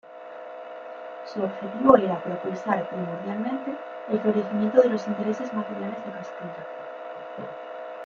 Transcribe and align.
Su 1.31 1.39
objetivo 1.43 1.95
era 1.95 2.19
""propulsar, 2.23 2.89
primordialmente, 2.89 3.77
el 4.09 4.19
florecimiento 4.19 4.81
de 4.81 4.89
los 4.89 5.05
intereses 5.05 5.53
materiales 5.53 6.03
de 6.07 6.11
Castilla"". 6.11 6.67